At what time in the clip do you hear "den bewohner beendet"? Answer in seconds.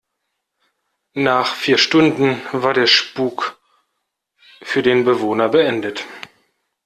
4.81-6.05